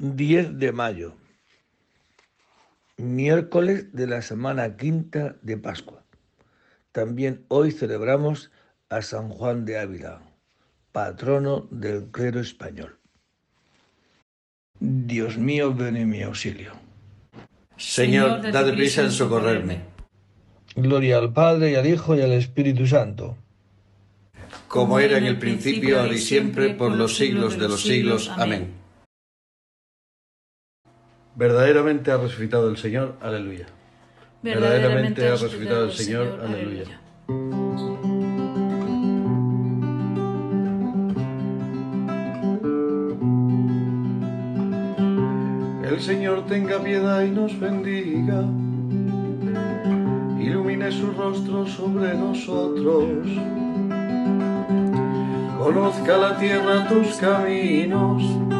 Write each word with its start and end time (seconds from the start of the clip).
10 0.00 0.60
de 0.60 0.70
mayo, 0.70 1.16
miércoles 2.98 3.92
de 3.92 4.06
la 4.06 4.22
semana 4.22 4.76
quinta 4.76 5.34
de 5.42 5.56
Pascua. 5.56 6.04
También 6.92 7.44
hoy 7.48 7.72
celebramos 7.72 8.52
a 8.90 9.02
San 9.02 9.28
Juan 9.28 9.64
de 9.64 9.76
Ávila, 9.76 10.22
patrono 10.92 11.66
del 11.72 12.12
clero 12.12 12.38
español. 12.38 13.00
Dios 14.78 15.36
mío, 15.36 15.74
ven 15.74 15.96
en 15.96 16.08
mi 16.08 16.22
auxilio. 16.22 16.74
Señor, 17.76 18.52
dad 18.52 18.72
prisa 18.74 19.02
en 19.02 19.10
socorrerme. 19.10 19.80
Gloria 20.76 21.18
al 21.18 21.32
Padre 21.32 21.72
y 21.72 21.74
al 21.74 21.88
Hijo 21.88 22.14
y 22.14 22.20
al 22.20 22.34
Espíritu 22.34 22.86
Santo. 22.86 23.36
Como 24.68 25.00
era 25.00 25.18
en 25.18 25.24
el 25.24 25.40
principio, 25.40 25.98
ahora 26.00 26.14
y 26.14 26.18
siempre, 26.18 26.72
por 26.72 26.92
los 26.92 27.16
siglos 27.16 27.58
de 27.58 27.68
los 27.68 27.82
siglos. 27.82 28.30
Amén. 28.36 28.77
Verdaderamente 31.38 32.10
ha 32.10 32.16
resucitado 32.16 32.68
el 32.68 32.76
Señor, 32.76 33.14
aleluya. 33.20 33.66
Verdaderamente 34.42 35.24
ha 35.28 35.36
resucitado 35.36 35.84
el 35.84 35.92
Señor, 35.92 36.40
aleluya. 36.44 37.00
El 45.84 46.00
Señor 46.00 46.44
tenga 46.46 46.82
piedad 46.82 47.22
y 47.22 47.30
nos 47.30 47.60
bendiga, 47.60 48.42
ilumine 50.40 50.90
su 50.90 51.12
rostro 51.12 51.68
sobre 51.68 52.14
nosotros, 52.14 53.06
conozca 55.56 56.16
la 56.16 56.36
tierra 56.36 56.88
tus 56.88 57.14
caminos 57.18 58.57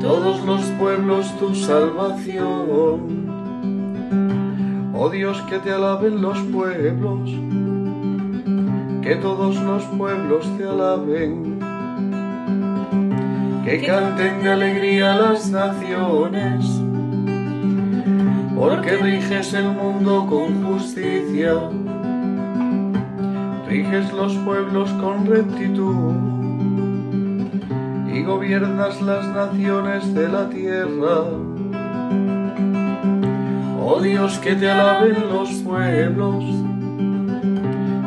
todos 0.00 0.44
los 0.46 0.62
pueblos 0.78 1.36
tu 1.38 1.54
salvación. 1.54 3.28
Oh 4.94 5.10
Dios, 5.10 5.40
que 5.42 5.58
te 5.58 5.70
alaben 5.70 6.22
los 6.22 6.38
pueblos, 6.44 7.30
que 9.02 9.16
todos 9.16 9.56
los 9.56 9.84
pueblos 9.84 10.46
te 10.56 10.64
alaben, 10.64 11.58
que 13.64 13.82
canten 13.86 14.42
de 14.42 14.50
alegría 14.50 15.16
las 15.16 15.50
naciones, 15.50 16.80
porque 18.56 18.96
riges 18.96 19.52
el 19.52 19.68
mundo 19.68 20.26
con 20.26 20.64
justicia, 20.64 21.54
riges 23.68 24.12
los 24.12 24.34
pueblos 24.36 24.90
con 24.92 25.26
rectitud 25.26 26.29
y 28.20 28.22
gobiernas 28.22 29.00
las 29.00 29.26
naciones 29.28 30.14
de 30.14 30.28
la 30.28 30.48
tierra. 30.50 31.24
Oh 33.82 33.98
Dios, 34.02 34.38
que 34.38 34.54
te 34.54 34.70
alaben 34.70 35.16
los 35.32 35.48
pueblos, 35.64 36.44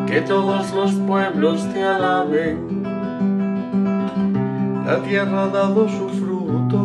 que 0.06 0.22
todos 0.22 0.72
los 0.74 0.92
pueblos 1.08 1.68
te 1.74 1.84
alaben. 1.84 2.84
La 4.86 5.02
tierra 5.02 5.46
ha 5.46 5.48
dado 5.48 5.90
su 5.90 6.10
fruto, 6.10 6.78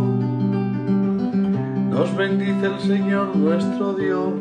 nos 1.90 2.16
bendice 2.16 2.66
el 2.66 2.80
Señor 2.80 3.36
nuestro 3.36 3.92
Dios. 3.92 4.32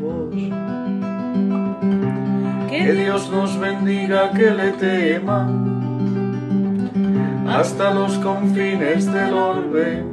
Que 2.69 2.93
Dios 2.93 3.29
nos 3.31 3.59
bendiga, 3.59 4.31
que 4.31 4.51
le 4.51 4.71
teman 4.71 5.76
hasta 7.47 7.93
los 7.93 8.17
confines 8.19 9.11
del 9.11 9.33
orbe. 9.33 10.03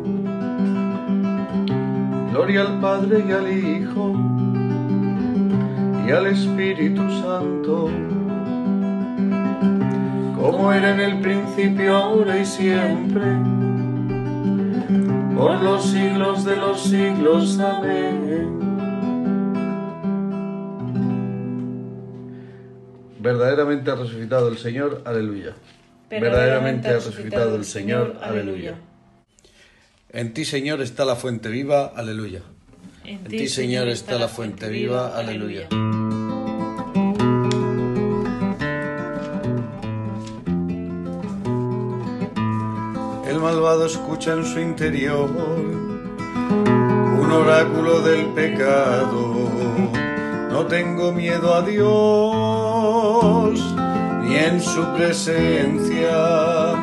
Gloria 2.30 2.62
al 2.62 2.80
Padre 2.80 3.24
y 3.28 3.32
al 3.32 3.50
Hijo 3.50 4.14
y 6.06 6.10
al 6.10 6.26
Espíritu 6.26 7.02
Santo, 7.22 7.91
como 10.36 10.72
era 10.72 10.94
en 10.94 11.00
el 11.00 11.20
principio, 11.20 11.97
ahora 11.97 12.38
y 12.38 12.44
siempre, 12.44 13.25
por 15.34 15.62
los 15.62 15.84
siglos 15.84 16.44
de 16.44 16.56
los 16.56 16.82
siglos. 16.82 17.59
Amén. 17.59 18.60
Verdaderamente 23.20 23.91
ha 23.91 23.94
resucitado 23.94 24.48
el 24.48 24.59
Señor, 24.59 25.03
aleluya. 25.06 25.54
Verdaderamente 26.20 26.88
ha 26.88 26.94
resucitado 26.94 27.56
el 27.56 27.64
Señor. 27.64 28.19
Aleluya. 28.22 28.75
En 30.10 30.32
ti, 30.32 30.44
Señor, 30.44 30.80
está 30.80 31.04
la 31.04 31.16
fuente 31.16 31.48
viva. 31.48 31.92
Aleluya. 31.94 32.42
En 33.04 33.25
ti, 33.25 33.48
Señor, 33.48 33.88
está 33.88 34.19
la 34.19 34.28
fuente 34.28 34.69
viva. 34.69 35.16
Aleluya. 35.19 35.69
El 43.28 43.41
malvado 43.41 43.86
escucha 43.86 44.34
en 44.34 44.44
su 44.44 44.60
interior 44.60 45.28
un 47.20 47.30
oráculo 47.30 48.00
del 48.03 48.26
pecado. 48.26 49.50
No 50.50 50.66
tengo 50.66 51.12
miedo 51.12 51.54
a 51.54 51.62
Dios 51.62 52.64
ni 54.24 54.36
en 54.36 54.60
su 54.60 54.82
presencia, 54.96 56.74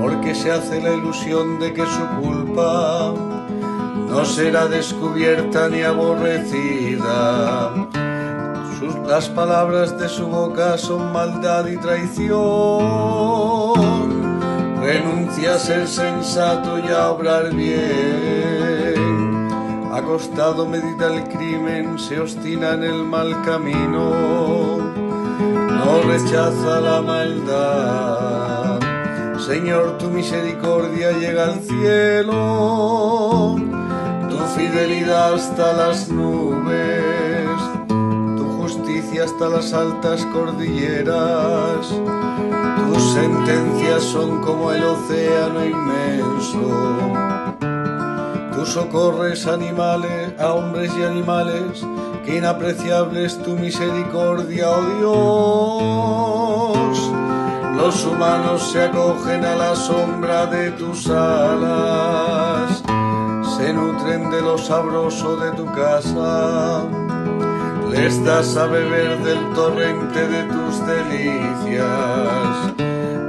porque 0.00 0.34
se 0.34 0.52
hace 0.52 0.80
la 0.80 0.92
ilusión 0.94 1.58
de 1.58 1.72
que 1.72 1.84
su 1.86 2.06
culpa 2.22 3.14
no 4.08 4.24
será 4.24 4.66
descubierta 4.66 5.68
ni 5.68 5.82
aborrecida. 5.82 7.72
las 9.06 9.28
palabras 9.28 9.98
de 9.98 10.08
su 10.08 10.26
boca 10.26 10.78
son 10.78 11.12
maldad 11.12 11.66
y 11.66 11.76
traición. 11.76 12.38
Renuncia 14.80 15.56
a 15.56 15.58
ser 15.58 15.88
sensato 15.88 16.78
y 16.78 16.88
a 16.88 17.10
obrar 17.10 17.52
bien. 17.54 18.94
Acostado 19.92 20.66
medita 20.66 21.08
el 21.12 21.24
crimen, 21.24 21.98
se 21.98 22.20
obstina 22.20 22.74
en 22.74 22.84
el 22.84 23.04
mal 23.04 23.42
camino 23.42 24.69
no 25.84 26.02
rechaza 26.02 26.80
la 26.80 27.00
maldad. 27.00 28.78
Señor, 29.38 29.98
tu 29.98 30.10
misericordia 30.10 31.12
llega 31.12 31.44
al 31.44 31.60
cielo, 31.60 33.56
tu 34.28 34.38
fidelidad 34.56 35.34
hasta 35.34 35.72
las 35.72 36.08
nubes, 36.10 37.60
tu 37.88 38.44
justicia 38.60 39.24
hasta 39.24 39.48
las 39.48 39.72
altas 39.72 40.26
cordilleras. 40.26 41.88
Tus 42.92 43.12
sentencias 43.14 44.02
son 44.02 44.40
como 44.42 44.72
el 44.72 44.84
océano 44.84 45.64
inmenso. 45.64 47.39
Tú 48.60 48.66
socorres 48.66 49.46
animales, 49.46 50.34
a 50.38 50.52
hombres 50.52 50.92
y 50.94 51.02
animales. 51.02 51.82
Qué 52.26 52.36
inapreciable 52.36 53.24
es 53.24 53.42
tu 53.42 53.56
misericordia, 53.56 54.66
oh 54.68 56.74
Dios. 56.92 57.10
Los 57.74 58.04
humanos 58.04 58.70
se 58.70 58.82
acogen 58.82 59.46
a 59.46 59.56
la 59.56 59.74
sombra 59.74 60.44
de 60.44 60.72
tus 60.72 61.08
alas, 61.08 62.82
se 63.56 63.72
nutren 63.72 64.30
de 64.30 64.42
lo 64.42 64.58
sabroso 64.58 65.36
de 65.36 65.52
tu 65.52 65.64
casa, 65.64 66.84
les 67.90 68.22
das 68.26 68.58
a 68.58 68.66
beber 68.66 69.20
del 69.20 69.54
torrente 69.54 70.28
de 70.28 70.42
tus 70.52 70.86
delicias, 70.86 71.86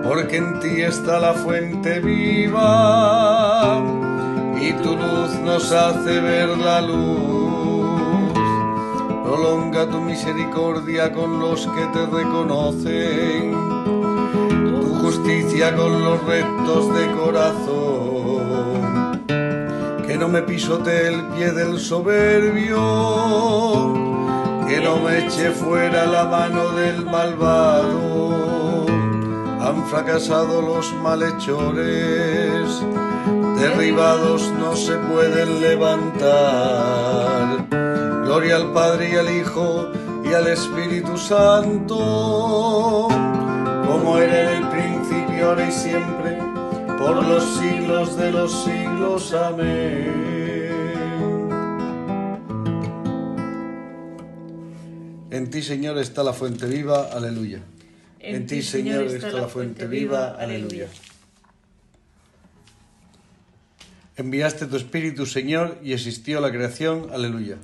porque 0.04 0.36
en 0.36 0.60
ti 0.60 0.82
está 0.82 1.20
la 1.20 1.34
fuente 1.34 2.02
viva 2.02 3.82
y 4.62 4.74
tu 4.84 4.96
luz 4.96 5.34
nos 5.44 5.72
hace 5.72 6.20
ver 6.22 6.50
la 6.50 6.82
luz 6.82 7.62
prolonga 9.32 9.90
tu 9.90 10.00
misericordia 10.02 11.12
con 11.14 11.40
los 11.40 11.66
que 11.66 11.86
te 11.94 12.06
reconocen, 12.06 13.54
tu 14.82 14.94
justicia 15.02 15.76
con 15.76 16.04
los 16.04 16.22
rectos 16.26 16.94
de 16.94 17.12
corazón. 17.12 18.42
Que 20.06 20.18
no 20.18 20.28
me 20.28 20.42
pisotee 20.42 21.08
el 21.08 21.24
pie 21.28 21.52
del 21.54 21.80
soberbio, 21.80 22.76
que 24.68 24.82
no 24.82 24.98
me 24.98 25.26
eche 25.26 25.52
fuera 25.52 26.06
la 26.06 26.26
mano 26.26 26.72
del 26.72 27.06
malvado. 27.06 28.86
Han 29.62 29.86
fracasado 29.88 30.62
los 30.62 30.94
malhechores, 30.96 32.84
derribados 33.62 34.52
no 34.60 34.76
se 34.76 34.96
pueden 34.98 35.62
levantar 35.62 37.22
Gloria 38.26 38.56
al 38.56 38.74
Padre 38.74 39.12
y 39.12 39.16
al 39.16 39.30
Hijo 39.30 39.92
y 40.24 40.34
al 40.34 40.48
Espíritu 40.48 41.18
Santo, 41.18 43.08
como 43.86 44.18
era 44.18 44.56
en 44.56 44.64
el 44.64 44.70
principio, 44.70 45.50
ahora 45.50 45.68
y 45.68 45.72
siempre, 45.72 46.40
por 46.98 47.24
los 47.28 47.44
siglos 47.58 48.18
de 48.18 48.32
los 48.32 48.64
siglos. 48.64 49.34
Amén. 49.34 50.22
En 55.30 55.50
ti, 55.50 55.62
Señor, 55.62 55.98
está 55.98 56.24
la 56.24 56.34
fuente 56.34 56.66
viva. 56.68 57.10
Aleluya. 57.12 57.60
En 58.22 58.48
ti, 58.48 58.62
Señor, 58.62 59.04
está 59.04 59.32
la 59.32 59.48
fuente 59.50 59.86
viva. 59.88 60.38
Aleluya. 60.40 60.88
Enviaste 64.22 64.68
tu 64.68 64.78
Espíritu, 64.78 65.26
Señor, 65.26 65.80
y 65.84 65.94
existió 65.94 66.40
la 66.42 66.52
creación. 66.52 67.08
Aleluya. 67.12 67.58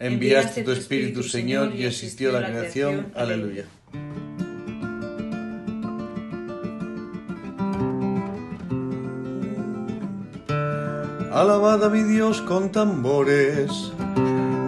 Enviaste 0.00 0.64
tu 0.64 0.72
Espíritu, 0.72 1.22
Señor, 1.22 1.76
y 1.76 1.84
existió 1.84 2.32
la 2.32 2.44
creación. 2.44 3.12
Aleluya. 3.14 3.66
Alabad 11.32 11.84
a 11.84 11.88
mi 11.88 12.02
Dios 12.02 12.42
con 12.42 12.72
tambores, 12.72 13.92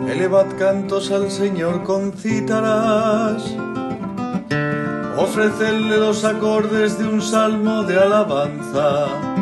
elevad 0.09 0.57
cantos 0.57 1.11
al 1.11 1.33
Señor 1.33 1.83
con 1.83 2.13
cítaras, 2.13 3.43
ofrecedle 5.19 5.97
los 5.97 6.25
acordes 6.25 6.97
de 6.97 7.09
un 7.09 7.21
salmo 7.21 7.83
de 7.83 7.99
alabanza, 7.99 9.34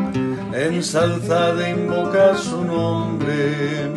ensalzad 0.54 1.60
e 1.60 1.70
invocad 1.70 2.37
su 2.37 2.62
nombre, 2.64 3.90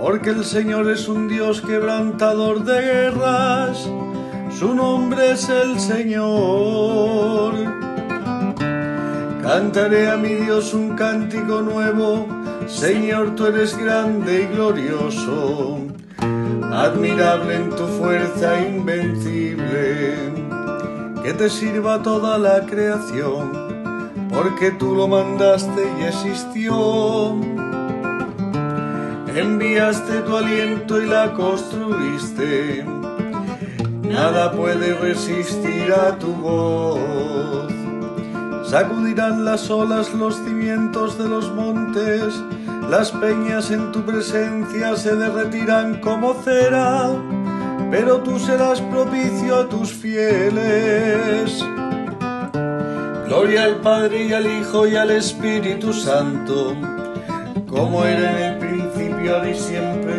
porque 0.00 0.30
el 0.30 0.44
Señor 0.44 0.88
es 0.90 1.08
un 1.08 1.28
Dios 1.28 1.60
quebrantador 1.60 2.62
de 2.64 2.80
guerras, 2.80 3.88
su 4.58 4.74
nombre 4.74 5.32
es 5.32 5.48
el 5.48 5.80
Señor. 5.80 7.54
Cantaré 9.42 10.10
a 10.10 10.16
mi 10.16 10.34
Dios 10.34 10.72
un 10.72 10.96
cántico 10.96 11.62
nuevo, 11.62 12.26
Señor, 12.68 13.34
tú 13.34 13.46
eres 13.46 13.76
grande 13.76 14.42
y 14.42 14.54
glorioso, 14.54 15.78
admirable 16.72 17.56
en 17.56 17.70
tu 17.70 17.86
fuerza 17.86 18.60
invencible, 18.60 20.14
que 21.22 21.32
te 21.32 21.50
sirva 21.50 22.02
toda 22.02 22.38
la 22.38 22.66
creación, 22.66 23.65
porque 24.36 24.70
tú 24.72 24.94
lo 24.94 25.08
mandaste 25.08 25.82
y 25.98 26.04
existió. 26.04 27.34
Enviaste 29.34 30.20
tu 30.20 30.36
aliento 30.36 31.02
y 31.02 31.06
la 31.06 31.32
construiste, 31.32 32.84
nada 34.02 34.52
puede 34.52 34.94
resistir 34.94 35.92
a 35.92 36.18
tu 36.18 36.32
voz 36.32 37.76
Sacudirán 38.68 39.44
las 39.44 39.70
olas 39.70 40.12
los 40.12 40.34
cimientos 40.36 41.16
de 41.16 41.28
los 41.28 41.52
montes, 41.52 42.34
las 42.90 43.12
peñas 43.12 43.70
en 43.70 43.92
tu 43.92 44.04
presencia 44.04 44.96
se 44.96 45.14
derretirán 45.14 46.00
como 46.00 46.34
cera, 46.34 47.10
pero 47.92 48.18
tú 48.18 48.40
serás 48.40 48.80
propicio 48.80 49.60
a 49.60 49.68
tus 49.68 49.92
fieles. 49.92 51.64
Gloria 53.26 53.64
al 53.64 53.80
Padre 53.80 54.26
y 54.26 54.32
al 54.32 54.46
Hijo 54.46 54.86
y 54.86 54.94
al 54.94 55.10
Espíritu 55.10 55.92
Santo, 55.92 56.76
como 57.66 58.04
era 58.04 58.30
en 58.30 58.52
el 58.52 58.58
principio, 58.58 59.48
y 59.48 59.54
siempre, 59.54 60.14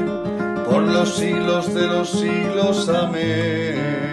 por 0.66 0.82
los 0.82 1.16
siglos 1.18 1.74
de 1.74 1.88
los 1.88 2.10
siglos. 2.10 2.90
Amén. 2.90 4.08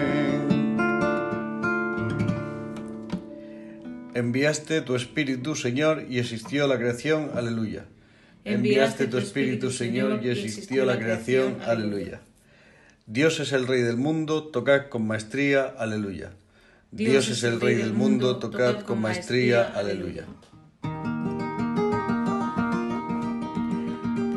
Enviaste 4.13 4.79
tu 4.79 4.95
Espíritu, 4.95 5.55
Señor, 5.55 6.05
y 6.09 6.19
existió 6.19 6.65
la 6.65 6.77
creación. 6.77 7.31
Aleluya. 7.35 7.83
Enviaste 8.45 9.07
tu 9.07 9.17
Espíritu, 9.17 9.71
Señor, 9.71 10.21
y 10.23 10.29
existió 10.29 10.85
la 10.85 10.97
creación. 10.97 11.57
Aleluya. 11.65 12.21
Dios 13.07 13.41
es 13.41 13.51
el 13.51 13.67
Rey 13.67 13.81
del 13.81 13.97
mundo, 13.97 14.43
tocad 14.43 14.87
con 14.87 15.05
maestría. 15.05 15.65
Aleluya. 15.77 16.31
Dios 16.95 17.27
es 17.27 17.43
el 17.43 17.59
Rey 17.59 17.75
del 17.75 17.91
mundo, 17.91 18.37
tocad 18.37 18.79
con 18.83 19.01
maestría. 19.01 19.73
Aleluya. 19.75 20.23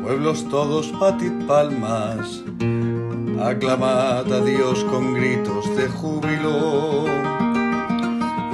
Pueblos 0.03 0.45
todos, 0.49 0.91
batid 0.99 1.31
palmas, 1.47 2.43
aclamad 3.41 4.29
a 4.33 4.43
Dios 4.43 4.83
con 4.91 5.13
gritos 5.13 5.73
de 5.77 5.87
júbilo 5.87 7.05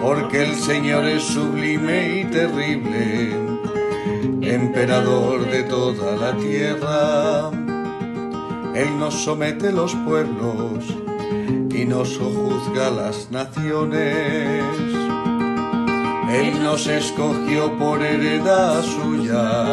porque 0.03 0.43
el 0.43 0.53
Señor 0.53 1.05
es 1.05 1.23
sublime 1.23 2.19
y 2.19 2.25
terrible, 2.25 3.31
emperador 4.43 5.49
de 5.49 5.63
toda 5.63 6.15
la 6.15 6.37
tierra. 6.37 7.49
Él 8.75 8.99
nos 8.99 9.15
somete 9.23 9.71
los 9.71 9.95
pueblos 10.05 11.04
y 11.75 11.85
nos 11.85 12.09
sojuzga 12.09 12.89
las 12.89 13.29
naciones. 13.31 14.63
Él 16.31 16.63
nos 16.63 16.87
escogió 16.87 17.77
por 17.77 18.01
heredad 18.01 18.81
suya, 18.81 19.65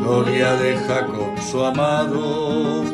gloria 0.00 0.54
de 0.56 0.76
Jacob 0.76 1.38
su 1.50 1.64
amado. 1.64 2.84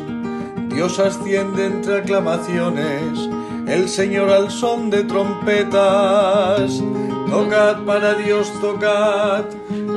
Dios 0.69 0.99
asciende 0.99 1.65
entre 1.65 1.99
aclamaciones 1.99 3.29
el 3.67 3.87
Señor 3.87 4.29
al 4.29 4.51
son 4.51 4.89
de 4.89 5.03
trompetas. 5.03 6.81
Tocad 7.29 7.85
para 7.85 8.15
Dios, 8.15 8.51
tocad, 8.59 9.45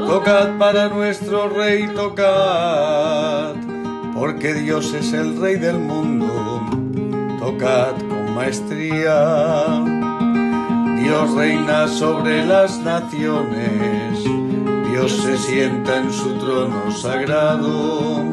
tocad 0.07 0.57
para 0.57 0.89
nuestro 0.89 1.49
Rey, 1.49 1.89
tocad, 1.89 3.55
porque 4.15 4.55
Dios 4.55 4.95
es 4.95 5.13
el 5.13 5.41
Rey 5.41 5.57
del 5.57 5.79
mundo. 5.79 6.24
Tocad 7.55 7.95
con 8.09 8.35
maestría. 8.35 9.85
Dios 10.99 11.35
reina 11.35 11.87
sobre 11.87 12.45
las 12.47 12.79
naciones, 12.81 14.25
Dios 14.91 15.13
se 15.13 15.37
sienta 15.37 15.99
en 15.99 16.13
su 16.13 16.33
trono 16.39 16.91
sagrado. 16.91 18.25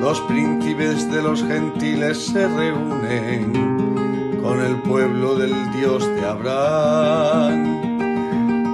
Los 0.00 0.20
príncipes 0.22 1.10
de 1.10 1.22
los 1.22 1.42
gentiles 1.42 2.26
se 2.26 2.48
reúnen 2.48 3.52
con 4.42 4.60
el 4.60 4.76
pueblo 4.82 5.34
del 5.34 5.54
Dios 5.72 6.06
de 6.06 6.24
Abraham, 6.24 7.80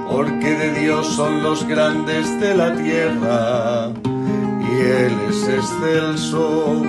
porque 0.08 0.54
de 0.54 0.80
Dios 0.80 1.06
son 1.06 1.42
los 1.42 1.66
grandes 1.66 2.40
de 2.40 2.54
la 2.54 2.76
tierra, 2.76 3.90
y 4.04 4.80
Él 4.80 5.12
es 5.28 5.48
excelso. 5.48 6.82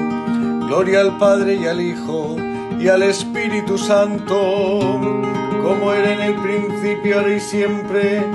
Gloria 0.67 1.01
al 1.01 1.17
Padre 1.17 1.55
y 1.55 1.65
al 1.65 1.81
Hijo 1.81 2.37
y 2.79 2.87
al 2.87 3.03
Espíritu 3.03 3.77
Santo, 3.77 4.79
como 5.61 5.93
era 5.93 6.13
en 6.13 6.21
el 6.21 6.41
principio, 6.41 7.19
ahora 7.19 7.35
y 7.35 7.39
siempre, 7.41 8.25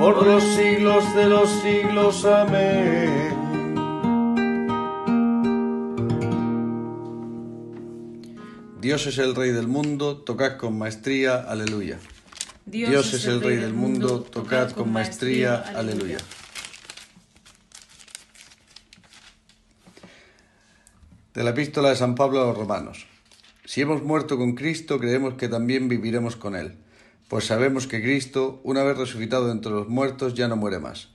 por 0.00 0.26
los 0.26 0.42
siglos 0.42 1.14
de 1.14 1.26
los 1.26 1.48
siglos. 1.48 2.24
Amén. 2.24 3.32
Dios 8.80 9.06
es 9.06 9.18
el 9.18 9.36
Rey 9.36 9.52
del 9.52 9.68
mundo, 9.68 10.16
tocad 10.16 10.56
con 10.56 10.76
maestría, 10.76 11.36
aleluya. 11.36 12.00
Dios, 12.66 13.14
es 13.14 13.26
el 13.26 13.40
Rey 13.40 13.56
del 13.56 13.72
mundo, 13.72 14.22
tocad 14.22 14.72
con 14.72 14.92
maestría, 14.92 15.56
aleluya. 15.76 16.18
De 21.34 21.44
la 21.44 21.50
epístola 21.50 21.90
de 21.90 21.96
San 21.96 22.16
Pablo 22.16 22.42
a 22.42 22.46
los 22.46 22.56
Romanos. 22.56 23.11
Si 23.72 23.80
hemos 23.80 24.02
muerto 24.02 24.36
con 24.36 24.54
Cristo, 24.54 24.98
creemos 24.98 25.32
que 25.36 25.48
también 25.48 25.88
viviremos 25.88 26.36
con 26.36 26.56
Él, 26.56 26.74
pues 27.28 27.46
sabemos 27.46 27.86
que 27.86 28.02
Cristo, 28.02 28.60
una 28.64 28.82
vez 28.82 28.98
resucitado 28.98 29.50
entre 29.50 29.72
los 29.72 29.88
muertos, 29.88 30.34
ya 30.34 30.46
no 30.46 30.56
muere 30.56 30.78
más. 30.78 31.08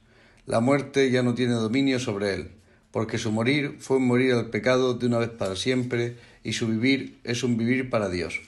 La 0.48 0.60
muerte 0.60 1.12
ya 1.12 1.22
no 1.22 1.36
tiene 1.36 1.54
dominio 1.54 2.00
sobre 2.00 2.34
Él, 2.34 2.56
porque 2.90 3.20
su 3.20 3.32
morir 3.32 3.76
fue 3.78 4.00
morir 4.00 4.34
al 4.34 4.50
pecado 4.50 4.96
de 4.96 5.06
una 5.06 5.20
vez 5.20 5.30
para 5.30 5.56
siempre, 5.56 6.18
y 6.44 6.54
su 6.54 6.68
vivir 6.68 7.20
es 7.24 7.44
un 7.44 7.58
vivir 7.58 7.92
para 7.92 8.10
Dios. 8.10 8.42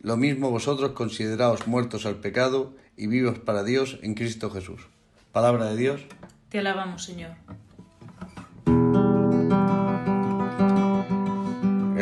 Lo 0.00 0.16
mismo 0.16 0.50
vosotros 0.50 0.90
consideraos 0.90 1.68
muertos 1.68 2.04
al 2.04 2.16
pecado 2.16 2.74
y 2.96 3.06
vivos 3.06 3.38
para 3.38 3.62
Dios 3.62 4.00
en 4.02 4.14
Cristo 4.14 4.50
Jesús. 4.50 4.88
Palabra 5.30 5.66
de 5.66 5.76
Dios. 5.76 6.00
Te 6.48 6.58
alabamos, 6.58 7.04
Señor. 7.04 7.36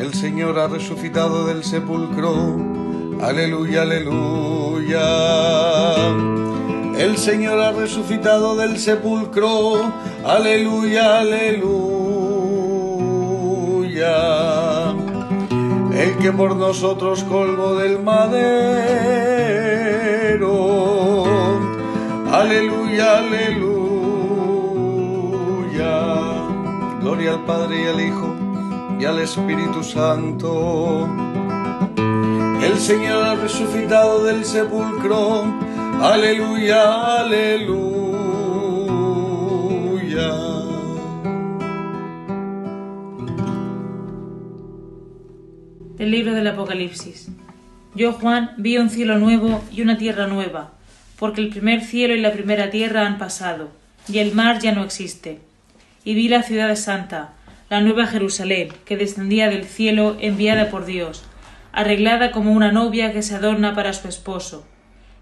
El 0.04 0.12
Señor 0.12 0.58
ha 0.58 0.68
resucitado 0.68 1.46
del 1.46 1.64
sepulcro. 1.64 2.34
Aleluya, 3.22 3.80
aleluya. 3.82 5.00
El 6.98 7.16
Señor 7.16 7.58
ha 7.58 7.72
resucitado 7.72 8.54
del 8.54 8.78
sepulcro. 8.78 9.80
Aleluya, 10.22 11.20
aleluya 11.20 11.94
el 15.94 16.18
que 16.18 16.32
por 16.32 16.54
nosotros 16.54 17.24
colgó 17.24 17.76
del 17.76 17.98
madero. 18.02 18.34
Aleluya, 22.30 23.20
aleluya. 23.20 23.94
Gloria 27.00 27.30
al 27.32 27.44
Padre 27.46 27.84
y 27.84 27.86
al 27.86 28.00
Hijo 28.02 28.33
al 29.06 29.18
Espíritu 29.20 29.82
Santo. 29.82 31.08
El 32.62 32.78
Señor 32.78 33.22
ha 33.24 33.34
resucitado 33.34 34.24
del 34.24 34.44
sepulcro. 34.44 35.44
Aleluya, 36.00 37.18
aleluya. 37.20 37.94
Del 45.98 46.10
libro 46.10 46.32
del 46.32 46.46
Apocalipsis. 46.46 47.28
Yo, 47.94 48.12
Juan, 48.14 48.52
vi 48.56 48.78
un 48.78 48.90
cielo 48.90 49.18
nuevo 49.18 49.62
y 49.70 49.82
una 49.82 49.98
tierra 49.98 50.26
nueva, 50.26 50.72
porque 51.18 51.42
el 51.42 51.50
primer 51.50 51.82
cielo 51.82 52.14
y 52.14 52.20
la 52.20 52.32
primera 52.32 52.70
tierra 52.70 53.06
han 53.06 53.18
pasado, 53.18 53.68
y 54.08 54.18
el 54.18 54.34
mar 54.34 54.60
ya 54.60 54.72
no 54.72 54.82
existe. 54.82 55.40
Y 56.04 56.14
vi 56.14 56.28
la 56.28 56.42
ciudad 56.42 56.74
santa, 56.76 57.34
la 57.74 57.80
nueva 57.80 58.06
Jerusalén, 58.06 58.68
que 58.84 58.96
descendía 58.96 59.50
del 59.50 59.64
cielo 59.64 60.16
enviada 60.20 60.70
por 60.70 60.86
Dios, 60.86 61.24
arreglada 61.72 62.30
como 62.30 62.52
una 62.52 62.70
novia 62.70 63.12
que 63.12 63.20
se 63.20 63.34
adorna 63.34 63.74
para 63.74 63.92
su 63.92 64.06
esposo. 64.06 64.64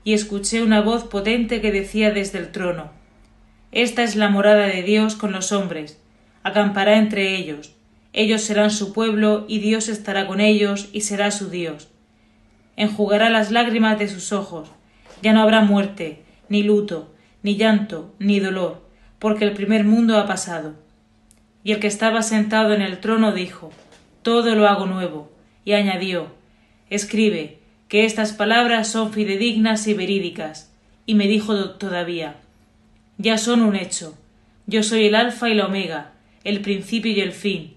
Y 0.04 0.12
escuché 0.12 0.62
una 0.62 0.82
voz 0.82 1.04
potente 1.04 1.62
que 1.62 1.72
decía 1.72 2.10
desde 2.10 2.38
el 2.38 2.52
trono 2.52 2.90
Esta 3.70 4.02
es 4.02 4.16
la 4.16 4.28
morada 4.28 4.66
de 4.66 4.82
Dios 4.82 5.16
con 5.16 5.32
los 5.32 5.50
hombres, 5.50 5.98
acampará 6.42 6.98
entre 6.98 7.36
ellos, 7.36 7.74
ellos 8.12 8.42
serán 8.42 8.70
su 8.70 8.92
pueblo 8.92 9.46
y 9.48 9.60
Dios 9.60 9.88
estará 9.88 10.26
con 10.26 10.38
ellos 10.38 10.90
y 10.92 11.00
será 11.00 11.30
su 11.30 11.48
Dios. 11.48 11.88
Enjugará 12.76 13.30
las 13.30 13.50
lágrimas 13.50 13.98
de 13.98 14.08
sus 14.08 14.30
ojos, 14.30 14.68
ya 15.22 15.32
no 15.32 15.40
habrá 15.40 15.62
muerte, 15.62 16.22
ni 16.50 16.62
luto, 16.62 17.14
ni 17.42 17.56
llanto, 17.56 18.14
ni 18.18 18.40
dolor, 18.40 18.86
porque 19.18 19.46
el 19.46 19.54
primer 19.54 19.84
mundo 19.84 20.18
ha 20.18 20.26
pasado. 20.26 20.81
Y 21.64 21.72
el 21.72 21.80
que 21.80 21.86
estaba 21.86 22.22
sentado 22.22 22.72
en 22.74 22.82
el 22.82 22.98
trono 22.98 23.32
dijo, 23.32 23.70
Todo 24.22 24.54
lo 24.54 24.68
hago 24.68 24.86
nuevo, 24.86 25.30
y 25.64 25.72
añadió, 25.72 26.28
Escribe, 26.90 27.58
que 27.88 28.04
estas 28.04 28.32
palabras 28.32 28.88
son 28.88 29.12
fidedignas 29.12 29.86
y 29.86 29.94
verídicas. 29.94 30.72
Y 31.06 31.14
me 31.14 31.28
dijo 31.28 31.70
todavía, 31.72 32.36
Ya 33.18 33.38
son 33.38 33.62
un 33.62 33.76
hecho. 33.76 34.16
Yo 34.66 34.82
soy 34.82 35.06
el 35.06 35.14
alfa 35.14 35.48
y 35.48 35.54
la 35.54 35.66
omega, 35.66 36.12
el 36.44 36.60
principio 36.60 37.12
y 37.12 37.20
el 37.20 37.32
fin. 37.32 37.74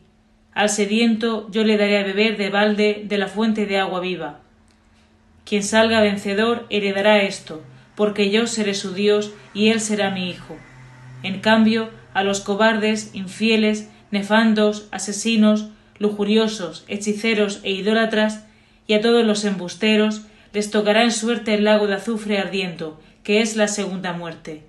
Al 0.54 0.70
sediento 0.70 1.50
yo 1.52 1.64
le 1.64 1.78
daré 1.78 2.00
a 2.00 2.04
beber 2.04 2.38
de 2.38 2.50
balde 2.50 3.04
de 3.06 3.18
la 3.18 3.28
fuente 3.28 3.66
de 3.66 3.78
agua 3.78 4.00
viva. 4.00 4.40
Quien 5.44 5.64
salga 5.64 6.02
vencedor 6.02 6.66
heredará 6.70 7.22
esto, 7.22 7.62
porque 7.96 8.30
yo 8.30 8.48
seré 8.48 8.74
su 8.74 8.94
Dios 8.94 9.34
y 9.54 9.70
él 9.70 9.82
será 9.82 10.12
mi 10.12 10.30
hijo. 10.30 10.56
En 11.24 11.42
cambio, 11.42 11.90
a 12.16 12.24
los 12.24 12.40
cobardes, 12.40 13.12
infieles, 13.14 13.90
nefandos, 14.10 14.88
asesinos, 14.90 15.68
lujuriosos, 16.00 16.84
hechiceros 16.88 17.60
e 17.62 17.72
idólatras, 17.72 18.46
y 18.88 18.96
a 18.96 19.02
todos 19.02 19.24
los 19.24 19.46
embusteros, 19.46 20.24
les 20.52 20.72
tocará 20.72 21.04
en 21.04 21.12
suerte 21.12 21.54
el 21.54 21.66
lago 21.66 21.86
de 21.86 21.94
azufre 21.94 22.40
ardiendo, 22.40 23.00
que 23.24 23.42
es 23.42 23.56
la 23.56 23.68
segunda 23.68 24.14
muerte. 24.14 24.64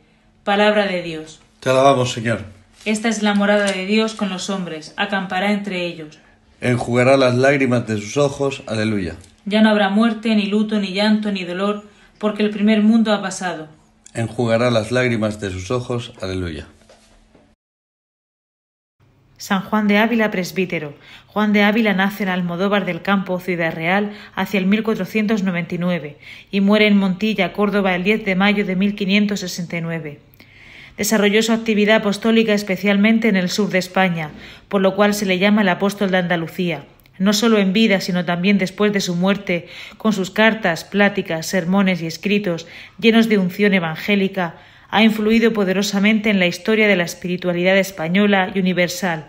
Palabra 0.44 0.86
de 0.86 1.00
Dios. 1.00 1.40
Te 1.60 1.70
alabamos, 1.70 2.12
Señor. 2.12 2.44
Esta 2.84 3.08
es 3.08 3.22
la 3.22 3.32
morada 3.32 3.72
de 3.72 3.86
Dios 3.86 4.12
con 4.14 4.28
los 4.28 4.50
hombres, 4.50 4.92
acampará 4.98 5.52
entre 5.52 5.86
ellos. 5.86 6.18
Enjugará 6.60 7.16
las 7.16 7.34
lágrimas 7.34 7.86
de 7.86 7.96
sus 7.96 8.18
ojos. 8.18 8.62
Aleluya. 8.66 9.16
Ya 9.46 9.62
no 9.62 9.70
habrá 9.70 9.88
muerte, 9.88 10.34
ni 10.34 10.46
luto, 10.46 10.78
ni 10.78 10.92
llanto, 10.92 11.32
ni 11.32 11.44
dolor, 11.44 11.84
porque 12.18 12.42
el 12.42 12.50
primer 12.50 12.82
mundo 12.82 13.14
ha 13.14 13.22
pasado 13.22 13.68
enjugará 14.16 14.70
las 14.70 14.90
lágrimas 14.90 15.40
de 15.40 15.50
sus 15.50 15.70
ojos. 15.70 16.12
Aleluya. 16.20 16.66
San 19.38 19.60
Juan 19.62 19.86
de 19.86 19.98
Ávila 19.98 20.30
presbítero. 20.30 20.94
Juan 21.26 21.52
de 21.52 21.62
Ávila 21.62 21.92
nace 21.92 22.22
en 22.22 22.30
Almodóvar 22.30 22.86
del 22.86 23.02
Campo, 23.02 23.38
Ciudad 23.38 23.74
Real, 23.74 24.12
hacia 24.34 24.58
el 24.58 24.66
1499 24.66 26.16
y 26.50 26.60
muere 26.60 26.86
en 26.86 26.96
Montilla, 26.96 27.52
Córdoba, 27.52 27.94
el 27.94 28.02
10 28.02 28.24
de 28.24 28.34
mayo 28.34 28.64
de 28.64 28.76
1569. 28.76 30.20
Desarrolló 30.96 31.42
su 31.42 31.52
actividad 31.52 31.96
apostólica 31.96 32.54
especialmente 32.54 33.28
en 33.28 33.36
el 33.36 33.50
sur 33.50 33.68
de 33.68 33.78
España, 33.78 34.30
por 34.68 34.80
lo 34.80 34.96
cual 34.96 35.12
se 35.12 35.26
le 35.26 35.38
llama 35.38 35.60
el 35.60 35.68
apóstol 35.68 36.10
de 36.10 36.18
Andalucía 36.18 36.84
no 37.18 37.32
solo 37.32 37.58
en 37.58 37.72
vida, 37.72 38.00
sino 38.00 38.24
también 38.24 38.58
después 38.58 38.92
de 38.92 39.00
su 39.00 39.14
muerte, 39.14 39.68
con 39.96 40.12
sus 40.12 40.30
cartas, 40.30 40.84
pláticas, 40.84 41.46
sermones 41.46 42.02
y 42.02 42.06
escritos 42.06 42.66
llenos 43.00 43.28
de 43.28 43.38
unción 43.38 43.74
evangélica, 43.74 44.56
ha 44.90 45.02
influido 45.02 45.52
poderosamente 45.52 46.30
en 46.30 46.38
la 46.38 46.46
historia 46.46 46.88
de 46.88 46.96
la 46.96 47.04
espiritualidad 47.04 47.76
española 47.76 48.52
y 48.54 48.60
universal. 48.60 49.26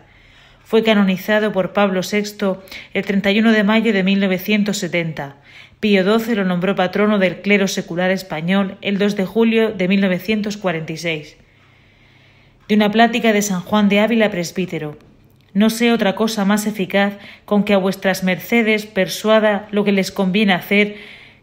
Fue 0.64 0.84
canonizado 0.84 1.52
por 1.52 1.74
Pablo 1.74 2.02
VI 2.02 2.58
el 2.94 3.06
31 3.06 3.52
de 3.52 3.64
mayo 3.64 3.94
de 3.94 4.04
1970. 4.04 5.38
Pío 5.80 6.20
XII 6.20 6.36
lo 6.36 6.44
nombró 6.44 6.76
patrono 6.76 7.20
del 7.20 7.42
clero 7.42 7.68
secular 7.68 8.12
español 8.12 8.78
el 8.82 8.98
2 8.98 9.16
de 9.16 9.26
julio 9.26 9.72
de 9.72 9.88
1946. 9.88 11.38
De 12.68 12.76
una 12.76 12.92
plática 12.92 13.32
de 13.32 13.42
San 13.42 13.62
Juan 13.62 13.88
de 13.88 14.02
Ávila 14.02 14.30
presbítero. 14.30 14.98
No 15.54 15.70
sé 15.70 15.92
otra 15.92 16.16
cosa 16.16 16.46
más 16.46 16.66
eficaz 16.66 17.14
con 17.46 17.64
que 17.64 17.74
a 17.74 17.78
vuestras 17.78 18.24
mercedes 18.24 18.86
persuada 18.86 19.68
lo 19.72 19.84
que 19.86 19.92
les 19.92 20.12
conviene 20.12 20.54
hacer 20.54 20.98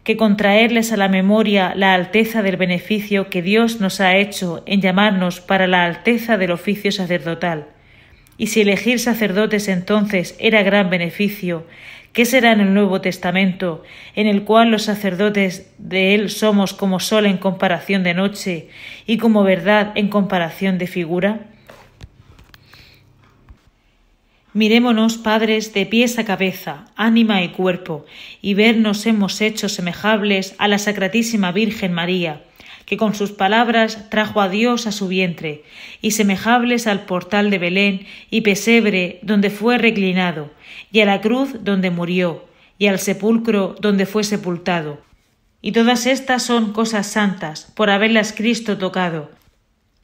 que 0.05 0.17
contraerles 0.17 0.93
a 0.93 0.97
la 0.97 1.09
memoria 1.09 1.73
la 1.75 1.95
alteza 1.95 2.43
del 2.43 2.57
beneficio 2.57 3.27
que 3.31 3.41
Dios 3.41 3.81
nos 3.81 3.99
ha 3.99 4.15
hecho 4.15 4.63
en 4.67 4.79
llamarnos 4.79 5.41
para 5.41 5.65
la 5.65 5.83
alteza 5.83 6.37
del 6.37 6.51
oficio 6.51 6.91
sacerdotal. 6.91 7.69
Y 8.37 8.47
si 8.47 8.61
elegir 8.61 8.99
sacerdotes 8.99 9.67
entonces 9.67 10.35
era 10.39 10.61
gran 10.61 10.91
beneficio, 10.91 11.65
¿qué 12.13 12.25
será 12.25 12.51
en 12.51 12.59
el 12.59 12.75
Nuevo 12.75 13.01
Testamento, 13.01 13.81
en 14.15 14.27
el 14.27 14.43
cual 14.43 14.69
los 14.69 14.83
sacerdotes 14.83 15.73
de 15.79 16.13
él 16.13 16.29
somos 16.29 16.75
como 16.75 16.99
sol 16.99 17.25
en 17.25 17.37
comparación 17.37 18.03
de 18.03 18.13
noche 18.13 18.69
y 19.07 19.17
como 19.17 19.43
verdad 19.43 19.91
en 19.95 20.09
comparación 20.09 20.77
de 20.77 20.85
figura? 20.85 21.47
Mirémonos, 24.55 25.17
padres, 25.17 25.73
de 25.73 25.85
pies 25.85 26.17
a 26.17 26.23
cabeza, 26.23 26.85
ánima 26.95 27.43
y 27.43 27.49
cuerpo, 27.49 28.05
y 28.41 28.53
vernos 28.53 29.05
hemos 29.05 29.41
hecho 29.41 29.67
semejables 29.67 30.55
a 30.59 30.69
la 30.69 30.77
Sacratísima 30.77 31.51
Virgen 31.51 31.91
María, 31.91 32.41
que 32.85 32.95
con 32.95 33.15
sus 33.15 33.33
palabras 33.33 34.09
trajo 34.09 34.39
a 34.39 34.47
Dios 34.47 34.87
a 34.87 34.93
su 34.93 35.09
vientre, 35.09 35.65
y 36.01 36.11
semejables 36.11 36.87
al 36.87 37.01
portal 37.01 37.49
de 37.49 37.57
Belén 37.57 38.07
y 38.29 38.41
pesebre 38.41 39.19
donde 39.23 39.49
fue 39.49 39.77
reclinado, 39.77 40.51
y 40.89 41.01
a 41.01 41.05
la 41.05 41.19
cruz 41.19 41.57
donde 41.65 41.91
murió, 41.91 42.45
y 42.77 42.87
al 42.87 42.99
sepulcro 42.99 43.75
donde 43.81 44.05
fue 44.05 44.23
sepultado. 44.23 45.01
Y 45.61 45.73
todas 45.73 46.05
estas 46.05 46.43
son 46.43 46.71
cosas 46.71 47.07
santas, 47.07 47.73
por 47.75 47.89
haberlas 47.89 48.31
Cristo 48.31 48.77
tocado, 48.77 49.31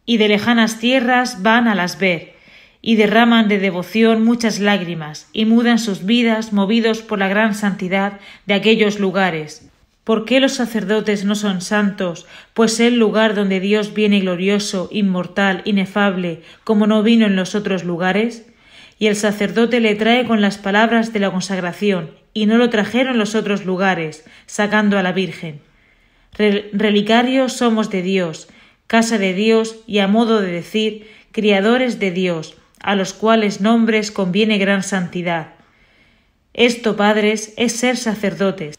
y 0.06 0.18
de 0.18 0.28
lejanas 0.28 0.78
tierras 0.78 1.42
van 1.42 1.70
a 1.70 1.74
las 1.74 1.98
ver, 1.98 2.31
y 2.82 2.96
derraman 2.96 3.48
de 3.48 3.60
devoción 3.60 4.24
muchas 4.24 4.60
lágrimas, 4.60 5.30
y 5.34 5.46
mudan 5.46 5.80
sus 5.80 6.06
vidas 6.06 6.52
movidos 6.52 7.02
por 7.02 7.20
la 7.20 7.28
gran 7.28 7.54
santidad 7.54 8.20
de 8.46 8.56
aquellos 8.56 9.00
lugares. 9.00 9.68
¿Por 10.04 10.26
qué 10.26 10.40
los 10.40 10.54
sacerdotes 10.54 11.26
no 11.26 11.36
son 11.36 11.62
santos? 11.62 12.26
Pues 12.56 12.80
el 12.80 12.98
lugar 12.98 13.36
donde 13.36 13.60
Dios 13.60 13.94
viene 13.94 14.20
glorioso, 14.20 14.90
inmortal, 14.92 15.62
inefable, 15.64 16.42
como 16.64 16.88
no 16.88 17.04
vino 17.04 17.28
en 17.28 17.36
los 17.36 17.54
otros 17.54 17.84
lugares. 17.84 18.48
Y 18.98 19.08
el 19.08 19.16
sacerdote 19.16 19.80
le 19.80 19.94
trae 19.96 20.26
con 20.26 20.42
las 20.42 20.58
palabras 20.58 21.14
de 21.14 21.20
la 21.20 21.32
consagración, 21.32 22.10
y 22.34 22.48
no 22.48 22.58
lo 22.58 22.72
trajeron 22.72 23.20
los 23.20 23.36
otros 23.36 23.64
lugares, 23.64 24.26
sacando 24.48 24.98
a 24.98 25.04
la 25.04 25.12
Virgen. 25.12 25.62
Relicarios 26.74 27.54
somos 27.54 27.92
de 27.92 28.02
Dios, 28.02 28.48
casa 28.88 29.20
de 29.20 29.34
Dios, 29.34 29.78
y 29.86 30.00
a 30.00 30.08
modo 30.08 30.42
de 30.42 30.52
decir, 30.52 31.08
criadores 31.32 32.00
de 32.00 32.12
Dios, 32.12 32.58
a 32.84 32.96
los 32.96 33.14
cuales 33.14 33.62
nombres 33.62 34.12
conviene 34.12 34.58
gran 34.58 34.84
santidad. 34.84 35.54
Esto, 36.54 36.96
padres, 36.96 37.54
es 37.58 37.74
ser 37.74 37.98
sacerdotes, 37.98 38.78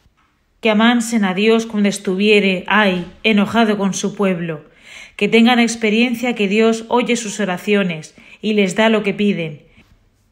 que 0.61 0.71
amansen 0.71 1.25
a 1.25 1.35
Dios 1.35 1.66
cuando 1.66 1.88
estuviere, 1.88 2.64
ay, 2.66 3.06
enojado 3.23 3.78
con 3.78 3.94
su 3.94 4.14
pueblo, 4.14 4.64
que 5.16 5.28
tengan 5.28 5.59
experiencia 5.59 6.35
que 6.35 6.49
Dios 6.49 6.85
oye 6.88 7.16
sus 7.16 7.40
oraciones 7.40 8.14
y 8.40 8.54
les 8.54 8.76
da 8.76 8.88
lo 8.88 9.02
que 9.02 9.14
piden, 9.14 9.62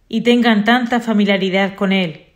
y 0.09 0.23
tengan 0.23 0.65
tanta 0.65 1.01
familiaridad 1.01 1.75
con 1.75 1.93
Él, 1.93 2.27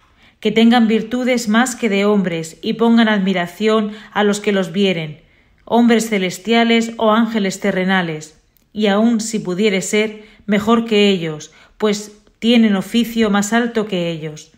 que 0.40 0.52
tengan 0.52 0.88
virtudes 0.88 1.48
más 1.48 1.74
que 1.74 1.88
de 1.88 2.04
hombres 2.04 2.58
y 2.62 2.74
pongan 2.74 3.08
admiración 3.08 3.92
a 4.12 4.24
los 4.24 4.40
que 4.40 4.52
los 4.52 4.72
vieren, 4.72 5.20
hombres 5.64 6.08
celestiales 6.08 6.92
o 6.96 7.12
ángeles 7.12 7.60
terrenales, 7.60 8.40
y 8.72 8.88
aun 8.88 9.20
si 9.20 9.38
pudiere 9.38 9.80
ser, 9.80 10.24
mejor 10.46 10.84
que 10.84 11.08
ellos, 11.08 11.52
pues 11.78 12.20
tienen 12.38 12.76
oficio 12.76 13.30
más 13.30 13.52
alto 13.52 13.86
que 13.86 14.10
ellos. 14.10 14.52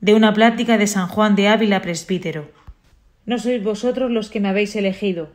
De 0.00 0.14
una 0.14 0.32
plática 0.32 0.78
de 0.78 0.86
San 0.86 1.08
Juan 1.08 1.36
de 1.36 1.48
Ávila 1.48 1.82
presbítero. 1.82 2.48
No 3.26 3.38
sois 3.38 3.62
vosotros 3.62 4.10
los 4.10 4.30
que 4.30 4.40
me 4.40 4.48
habéis 4.48 4.76
elegido. 4.76 5.28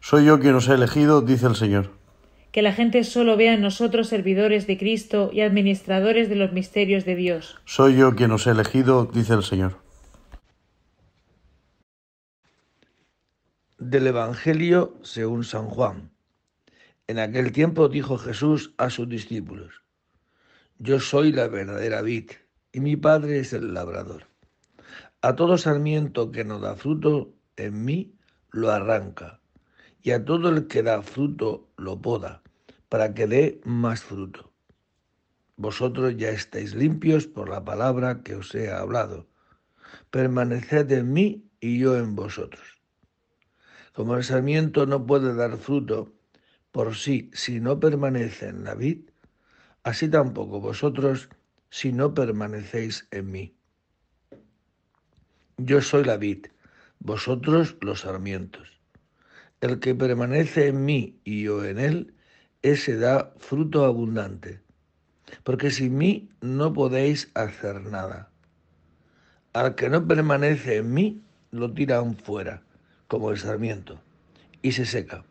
Soy 0.00 0.24
yo 0.24 0.40
quien 0.40 0.54
os 0.54 0.68
he 0.68 0.74
elegido, 0.74 1.20
dice 1.20 1.46
el 1.46 1.56
Señor. 1.56 1.90
Que 2.50 2.62
la 2.62 2.72
gente 2.72 3.04
solo 3.04 3.36
vea 3.36 3.54
en 3.54 3.60
nosotros 3.60 4.08
servidores 4.08 4.66
de 4.66 4.78
Cristo 4.78 5.30
y 5.32 5.42
administradores 5.42 6.28
de 6.28 6.36
los 6.36 6.52
misterios 6.52 7.04
de 7.04 7.14
Dios. 7.14 7.58
Soy 7.66 7.96
yo 7.96 8.14
quien 8.16 8.30
os 8.30 8.46
he 8.46 8.50
elegido, 8.50 9.04
dice 9.04 9.34
el 9.34 9.42
Señor. 9.42 9.78
Del 13.78 14.06
Evangelio 14.06 14.94
según 15.02 15.44
San 15.44 15.66
Juan. 15.66 16.15
En 17.08 17.20
aquel 17.20 17.52
tiempo 17.52 17.88
dijo 17.88 18.18
Jesús 18.18 18.74
a 18.78 18.90
sus 18.90 19.08
discípulos, 19.08 19.82
Yo 20.78 20.98
soy 20.98 21.30
la 21.30 21.46
verdadera 21.46 22.02
vid 22.02 22.32
y 22.72 22.80
mi 22.80 22.96
Padre 22.96 23.38
es 23.38 23.52
el 23.52 23.74
labrador. 23.74 24.26
A 25.22 25.36
todo 25.36 25.56
sarmiento 25.56 26.32
que 26.32 26.44
no 26.44 26.58
da 26.58 26.74
fruto 26.74 27.32
en 27.56 27.84
mí 27.84 28.18
lo 28.50 28.72
arranca, 28.72 29.40
y 30.02 30.10
a 30.10 30.24
todo 30.24 30.48
el 30.48 30.66
que 30.66 30.82
da 30.82 31.00
fruto 31.02 31.70
lo 31.76 32.02
poda, 32.02 32.42
para 32.88 33.14
que 33.14 33.28
dé 33.28 33.60
más 33.64 34.02
fruto. 34.02 34.52
Vosotros 35.54 36.16
ya 36.16 36.30
estáis 36.30 36.74
limpios 36.74 37.28
por 37.28 37.48
la 37.48 37.64
palabra 37.64 38.22
que 38.24 38.34
os 38.34 38.52
he 38.54 38.70
hablado. 38.70 39.28
Permaneced 40.10 40.90
en 40.90 41.12
mí 41.12 41.48
y 41.60 41.78
yo 41.78 41.96
en 41.96 42.16
vosotros. 42.16 42.82
Como 43.94 44.16
el 44.16 44.24
sarmiento 44.24 44.86
no 44.86 45.06
puede 45.06 45.34
dar 45.34 45.56
fruto 45.56 46.15
por 46.76 46.94
sí 46.94 47.30
si 47.32 47.58
no 47.58 47.80
permanece 47.80 48.48
en 48.48 48.62
la 48.62 48.74
vid, 48.74 48.98
así 49.82 50.10
tampoco 50.10 50.60
vosotros 50.60 51.30
si 51.70 51.90
no 51.90 52.12
permanecéis 52.12 53.08
en 53.12 53.30
mí. 53.32 53.54
Yo 55.56 55.80
soy 55.80 56.04
la 56.04 56.18
vid, 56.18 56.48
vosotros 56.98 57.78
los 57.80 58.00
sarmientos. 58.00 58.78
El 59.62 59.80
que 59.80 59.94
permanece 59.94 60.66
en 60.66 60.84
mí 60.84 61.18
y 61.24 61.44
yo 61.44 61.64
en 61.64 61.78
él, 61.78 62.12
ese 62.60 62.98
da 62.98 63.32
fruto 63.38 63.86
abundante, 63.86 64.60
porque 65.44 65.70
sin 65.70 65.96
mí 65.96 66.28
no 66.42 66.74
podéis 66.74 67.30
hacer 67.32 67.84
nada. 67.84 68.28
Al 69.54 69.76
que 69.76 69.88
no 69.88 70.06
permanece 70.06 70.76
en 70.76 70.92
mí, 70.92 71.22
lo 71.52 71.72
tiran 71.72 72.18
fuera, 72.18 72.62
como 73.08 73.30
el 73.30 73.38
sarmiento, 73.38 73.98
y 74.60 74.72
se 74.72 74.84
seca. 74.84 75.24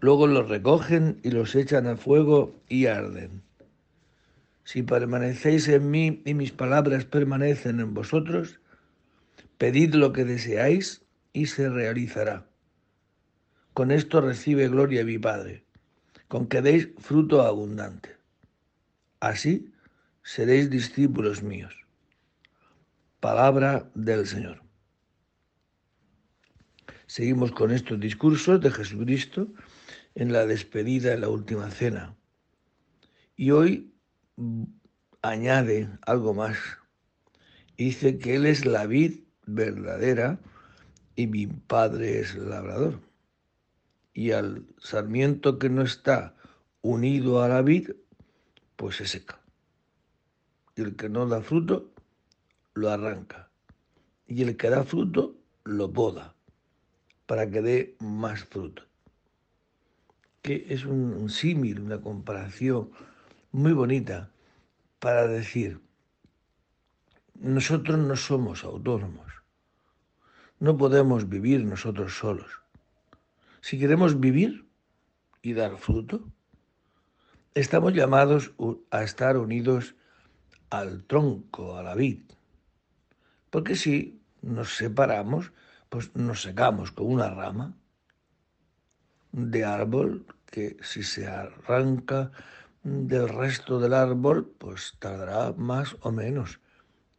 Luego 0.00 0.26
los 0.26 0.48
recogen 0.48 1.20
y 1.22 1.30
los 1.30 1.54
echan 1.54 1.86
a 1.86 1.96
fuego 1.96 2.58
y 2.68 2.86
arden. 2.86 3.42
Si 4.64 4.82
permanecéis 4.82 5.68
en 5.68 5.90
mí 5.90 6.22
y 6.24 6.34
mis 6.34 6.52
palabras 6.52 7.04
permanecen 7.04 7.80
en 7.80 7.92
vosotros, 7.92 8.60
pedid 9.58 9.94
lo 9.94 10.12
que 10.12 10.24
deseáis 10.24 11.02
y 11.32 11.46
se 11.46 11.68
realizará. 11.68 12.46
Con 13.74 13.90
esto 13.90 14.20
recibe 14.20 14.68
gloria 14.68 15.04
mi 15.04 15.18
Padre, 15.18 15.64
con 16.28 16.46
que 16.46 16.62
deis 16.62 16.88
fruto 16.98 17.42
abundante. 17.42 18.16
Así 19.20 19.70
seréis 20.22 20.70
discípulos 20.70 21.42
míos. 21.42 21.74
Palabra 23.20 23.90
del 23.94 24.26
Señor. 24.26 24.62
Seguimos 27.06 27.52
con 27.52 27.70
estos 27.70 28.00
discursos 28.00 28.60
de 28.60 28.70
Jesucristo 28.70 29.48
en 30.14 30.32
la 30.32 30.46
despedida 30.46 31.14
en 31.14 31.22
la 31.22 31.28
última 31.28 31.70
cena. 31.70 32.16
Y 33.36 33.52
hoy 33.52 33.94
añade 35.22 35.88
algo 36.02 36.34
más. 36.34 36.56
Dice 37.76 38.18
que 38.18 38.36
Él 38.36 38.46
es 38.46 38.66
la 38.66 38.86
vid 38.86 39.20
verdadera 39.46 40.38
y 41.16 41.26
mi 41.26 41.46
Padre 41.46 42.20
es 42.20 42.34
el 42.34 42.50
labrador. 42.50 43.00
Y 44.12 44.32
al 44.32 44.66
sarmiento 44.78 45.58
que 45.58 45.70
no 45.70 45.82
está 45.82 46.34
unido 46.82 47.42
a 47.42 47.48
la 47.48 47.62
vid, 47.62 47.90
pues 48.76 48.96
se 48.96 49.06
seca. 49.06 49.40
Y 50.76 50.82
el 50.82 50.96
que 50.96 51.08
no 51.08 51.26
da 51.26 51.40
fruto, 51.40 51.92
lo 52.74 52.90
arranca. 52.90 53.50
Y 54.26 54.42
el 54.42 54.56
que 54.56 54.70
da 54.70 54.84
fruto, 54.84 55.36
lo 55.64 55.92
poda, 55.92 56.34
para 57.26 57.50
que 57.50 57.62
dé 57.62 57.96
más 58.00 58.44
fruto. 58.44 58.89
Que 60.42 60.66
es 60.70 60.84
un 60.84 61.28
símil, 61.28 61.80
una 61.80 62.00
comparación 62.00 62.90
muy 63.52 63.72
bonita 63.72 64.30
para 64.98 65.26
decir, 65.26 65.80
nosotros 67.34 67.98
no 67.98 68.16
somos 68.16 68.64
autónomos, 68.64 69.32
no 70.58 70.76
podemos 70.76 71.28
vivir 71.28 71.64
nosotros 71.64 72.18
solos. 72.18 72.62
Si 73.60 73.78
queremos 73.78 74.20
vivir 74.20 74.66
y 75.42 75.54
dar 75.54 75.76
fruto, 75.78 76.28
estamos 77.54 77.94
llamados 77.94 78.52
a 78.90 79.02
estar 79.02 79.36
unidos 79.36 79.94
al 80.68 81.04
tronco, 81.04 81.76
a 81.76 81.82
la 81.82 81.94
vid. 81.94 82.20
Porque 83.50 83.74
si 83.74 84.20
nos 84.42 84.76
separamos, 84.76 85.52
pues 85.88 86.14
nos 86.14 86.42
secamos 86.42 86.92
con 86.92 87.06
una 87.06 87.30
rama 87.30 87.74
de 89.32 89.64
árbol 89.64 90.26
que 90.46 90.76
si 90.82 91.02
se 91.02 91.26
arranca 91.26 92.32
del 92.82 93.28
resto 93.28 93.78
del 93.78 93.94
árbol, 93.94 94.50
pues 94.58 94.94
tardará 94.98 95.52
más 95.52 95.96
o 96.00 96.10
menos, 96.10 96.60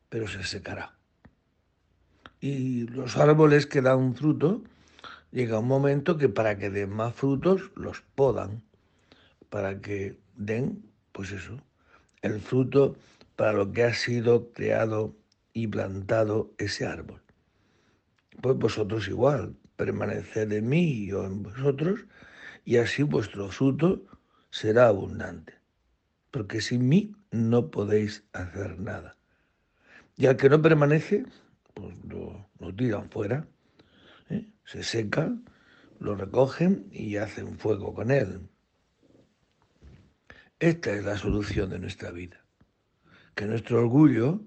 pero 0.10 0.28
se 0.28 0.43
secará. 0.43 0.97
Y 2.39 2.88
los 2.88 3.17
árboles 3.17 3.67
que 3.67 3.82
dan 3.82 4.15
fruto, 4.15 4.63
llega 5.32 5.60
un 5.60 5.67
momento 5.67 6.17
que 6.17 6.30
para 6.30 6.58
que 6.58 6.69
den 6.69 6.89
más 6.89 7.13
frutos 7.13 7.71
los 7.76 8.02
podan, 8.15 8.63
para 9.50 9.80
que 9.80 10.19
den, 10.36 10.84
pues 11.12 11.32
eso, 11.32 11.58
el 12.21 12.41
fruto 12.41 12.95
para 13.36 13.54
lo 13.54 13.71
que 13.71 13.84
ha 13.84 13.93
sido 13.93 14.52
creado 14.52 15.15
y 15.54 15.67
plantado 15.67 16.52
ese 16.58 16.86
árbol. 16.86 17.21
Pues 18.41 18.58
vosotros 18.58 19.08
igual, 19.08 19.56
permaneced 19.81 20.51
en 20.51 20.69
mí 20.69 20.83
y 20.83 21.07
yo 21.07 21.25
en 21.25 21.41
vosotros, 21.41 22.05
y 22.63 22.77
así 22.77 23.01
vuestro 23.01 23.49
fruto 23.49 24.05
será 24.51 24.85
abundante, 24.85 25.55
porque 26.29 26.61
sin 26.61 26.87
mí 26.87 27.15
no 27.31 27.71
podéis 27.71 28.23
hacer 28.31 28.79
nada. 28.79 29.17
Y 30.15 30.27
al 30.27 30.37
que 30.37 30.49
no 30.49 30.61
permanece, 30.61 31.25
pues 31.73 31.95
lo, 32.05 32.47
tiran 32.75 33.09
fuera, 33.09 33.47
¿eh? 34.29 34.51
se 34.65 34.83
seca, 34.83 35.35
lo 35.99 36.13
recogen 36.15 36.87
y 36.91 37.15
hacen 37.15 37.57
fuego 37.57 37.95
con 37.95 38.11
él. 38.11 38.47
Esta 40.59 40.93
es 40.93 41.03
la 41.03 41.17
solución 41.17 41.71
de 41.71 41.79
nuestra 41.79 42.11
vida. 42.11 42.45
Que 43.33 43.45
nuestro 43.45 43.79
orgullo 43.79 44.41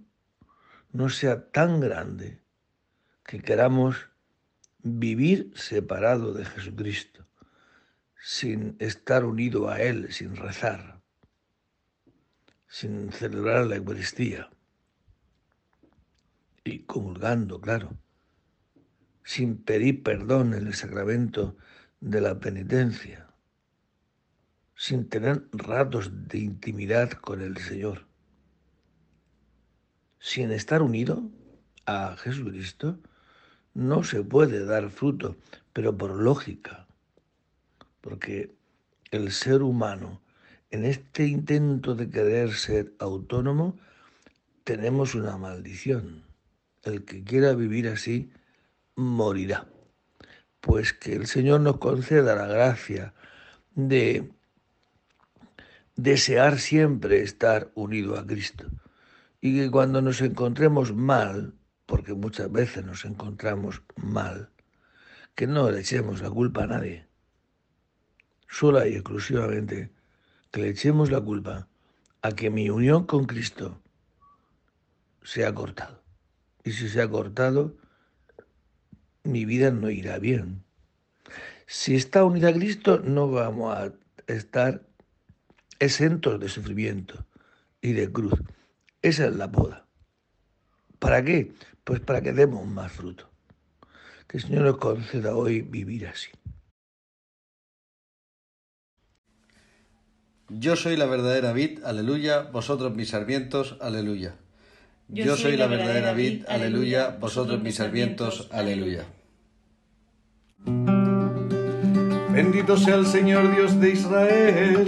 no 0.92 1.08
sea 1.08 1.50
tan 1.50 1.80
grande 1.80 2.38
que 3.24 3.40
queramos 3.40 4.13
vivir 4.84 5.50
separado 5.56 6.34
de 6.34 6.44
Jesucristo 6.44 7.26
sin 8.22 8.76
estar 8.78 9.24
unido 9.24 9.70
a 9.70 9.80
Él, 9.80 10.12
sin 10.12 10.36
rezar, 10.36 11.02
sin 12.68 13.10
celebrar 13.10 13.66
la 13.66 13.76
Eucaristía 13.76 14.50
y 16.64 16.80
comulgando, 16.80 17.60
claro, 17.60 17.96
sin 19.22 19.56
pedir 19.56 20.02
perdón 20.02 20.52
en 20.52 20.66
el 20.66 20.74
sacramento 20.74 21.56
de 22.00 22.20
la 22.20 22.38
penitencia, 22.38 23.30
sin 24.76 25.08
tener 25.08 25.48
ratos 25.52 26.28
de 26.28 26.38
intimidad 26.38 27.10
con 27.12 27.40
el 27.40 27.56
Señor, 27.56 28.06
sin 30.18 30.50
estar 30.50 30.82
unido 30.82 31.30
a 31.86 32.16
Jesucristo, 32.16 32.98
no 33.74 34.04
se 34.04 34.22
puede 34.22 34.64
dar 34.64 34.90
fruto, 34.90 35.36
pero 35.72 35.96
por 35.96 36.10
lógica 36.10 36.84
porque 38.04 38.54
el 39.12 39.32
ser 39.32 39.62
humano, 39.62 40.20
en 40.70 40.84
este 40.84 41.26
intento 41.26 41.94
de 41.94 42.10
querer 42.10 42.52
ser 42.52 42.92
autónomo, 42.98 43.78
tenemos 44.62 45.14
una 45.14 45.38
maldición. 45.38 46.22
El 46.82 47.06
que 47.06 47.24
quiera 47.24 47.54
vivir 47.54 47.88
así, 47.88 48.30
morirá. 48.94 49.66
Pues 50.60 50.92
que 50.92 51.14
el 51.14 51.26
Señor 51.26 51.62
nos 51.62 51.78
conceda 51.78 52.34
la 52.34 52.46
gracia 52.46 53.14
de 53.74 54.30
desear 55.96 56.58
siempre 56.58 57.22
estar 57.22 57.72
unido 57.74 58.18
a 58.18 58.26
Cristo. 58.26 58.66
Y 59.40 59.56
que 59.56 59.70
cuando 59.70 60.02
nos 60.02 60.20
encontremos 60.20 60.94
mal, 60.94 61.54
porque 61.86 62.14
muchas 62.14 62.50
veces 62.50 62.84
nos 62.84 63.04
encontramos 63.04 63.82
mal, 63.96 64.50
que 65.34 65.46
no 65.46 65.70
le 65.70 65.80
echemos 65.80 66.20
la 66.22 66.30
culpa 66.30 66.64
a 66.64 66.66
nadie, 66.68 67.06
sola 68.48 68.86
y 68.86 68.94
exclusivamente 68.94 69.90
que 70.50 70.62
le 70.62 70.68
echemos 70.70 71.10
la 71.10 71.20
culpa 71.20 71.68
a 72.22 72.32
que 72.32 72.50
mi 72.50 72.70
unión 72.70 73.06
con 73.06 73.26
Cristo 73.26 73.80
se 75.22 75.44
ha 75.44 75.54
cortado. 75.54 76.02
Y 76.62 76.72
si 76.72 76.88
se 76.88 77.02
ha 77.02 77.10
cortado, 77.10 77.76
mi 79.24 79.44
vida 79.44 79.70
no 79.70 79.90
irá 79.90 80.18
bien. 80.18 80.62
Si 81.66 81.96
está 81.96 82.24
unida 82.24 82.50
a 82.50 82.52
Cristo, 82.52 83.00
no 83.00 83.30
vamos 83.30 83.76
a 83.76 83.92
estar 84.26 84.86
exentos 85.78 86.38
de 86.40 86.48
sufrimiento 86.48 87.26
y 87.80 87.92
de 87.92 88.10
cruz. 88.10 88.38
Esa 89.02 89.26
es 89.26 89.36
la 89.36 89.50
poda. 89.50 89.86
¿Para 90.98 91.22
qué? 91.24 91.52
Pues 91.84 92.00
para 92.00 92.22
que 92.22 92.32
demos 92.32 92.66
más 92.66 92.90
fruto. 92.90 93.28
Que 94.26 94.38
el 94.38 94.42
Señor 94.42 94.62
nos 94.62 94.78
conceda 94.78 95.36
hoy 95.36 95.60
vivir 95.60 96.06
así. 96.06 96.30
Yo 100.48 100.76
soy 100.76 100.96
la 100.96 101.06
verdadera 101.06 101.52
vid, 101.52 101.82
aleluya, 101.84 102.42
vosotros 102.42 102.94
mis 102.94 103.08
sarmientos, 103.08 103.76
aleluya. 103.80 104.34
Yo 105.08 105.36
soy 105.36 105.56
la 105.56 105.66
verdadera 105.66 106.12
vid, 106.12 106.44
aleluya, 106.48 107.16
vosotros 107.18 107.62
mis 107.62 107.76
sarmientos, 107.76 108.48
aleluya. 108.52 109.04
Bendito 112.30 112.76
sea 112.76 112.96
el 112.96 113.06
Señor 113.06 113.54
Dios 113.54 113.80
de 113.80 113.90
Israel, 113.90 114.86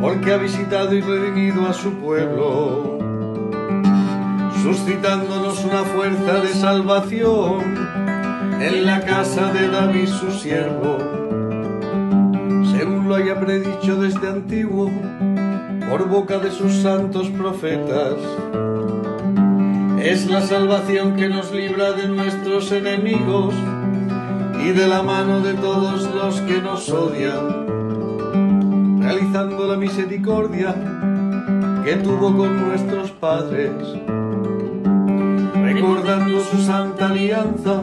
porque 0.00 0.32
ha 0.32 0.36
visitado 0.36 0.94
y 0.94 1.00
redimido 1.00 1.66
a 1.66 1.72
su 1.72 1.92
pueblo, 1.94 2.98
suscitándonos 4.62 5.43
una 5.64 5.84
fuerza 5.84 6.40
de 6.40 6.48
salvación 6.48 7.62
en 8.60 8.84
la 8.86 9.00
casa 9.00 9.52
de 9.52 9.68
David 9.68 10.08
su 10.08 10.30
siervo, 10.30 10.98
según 12.76 13.08
lo 13.08 13.14
haya 13.14 13.40
predicho 13.40 13.96
desde 13.96 14.28
antiguo 14.28 14.90
por 15.88 16.08
boca 16.08 16.38
de 16.38 16.50
sus 16.50 16.74
santos 16.74 17.28
profetas. 17.30 18.14
Es 20.02 20.26
la 20.30 20.42
salvación 20.42 21.16
que 21.16 21.28
nos 21.28 21.52
libra 21.52 21.92
de 21.92 22.08
nuestros 22.08 22.70
enemigos 22.72 23.54
y 24.62 24.70
de 24.70 24.86
la 24.86 25.02
mano 25.02 25.40
de 25.40 25.54
todos 25.54 26.14
los 26.14 26.40
que 26.42 26.60
nos 26.60 26.90
odian, 26.90 27.66
realizando 29.00 29.66
la 29.66 29.76
misericordia 29.76 30.74
que 31.84 31.96
tuvo 31.96 32.36
con 32.36 32.68
nuestros 32.68 33.10
padres, 33.12 33.72
recordando 35.84 36.40
su 36.40 36.62
santa 36.62 37.08
alianza 37.08 37.82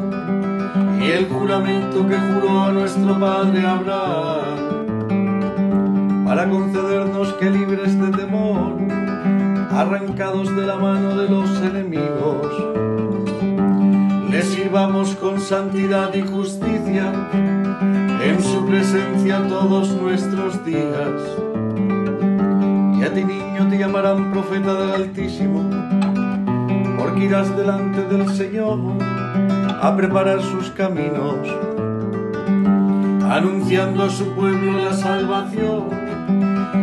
y 1.00 1.12
el 1.12 1.30
juramento 1.30 2.08
que 2.08 2.18
juró 2.18 2.64
a 2.64 2.72
nuestro 2.72 3.20
padre 3.20 3.64
Abraham, 3.64 4.86
para 6.26 6.50
concedernos 6.50 7.34
que 7.34 7.52
libres 7.52 8.00
de 8.02 8.12
temor, 8.12 8.78
arrancados 9.72 10.56
de 10.56 10.66
la 10.66 10.78
mano 10.78 11.16
de 11.16 11.30
los 11.30 11.48
enemigos, 11.62 12.48
le 14.32 14.42
sirvamos 14.42 15.16
con 15.16 15.40
santidad 15.40 16.12
y 16.16 16.22
justicia 16.22 17.14
en 18.24 18.42
su 18.42 18.66
presencia 18.66 19.48
todos 19.48 19.90
nuestros 19.90 20.66
días. 20.66 21.22
Y 23.00 23.04
a 23.04 23.14
ti 23.14 23.24
niño 23.24 23.68
te 23.70 23.78
llamarán 23.78 24.32
profeta 24.32 24.74
del 24.74 24.92
Altísimo, 25.04 25.70
porque 27.02 27.26
irás 27.26 27.58
delante 27.58 28.04
del 28.04 28.30
Señor 28.30 28.78
a 29.82 29.96
preparar 29.98 30.40
sus 30.40 30.70
caminos, 30.70 31.36
anunciando 33.28 34.04
a 34.04 34.10
su 34.10 34.36
pueblo 34.36 34.74
la 34.84 34.94
salvación 34.94 35.90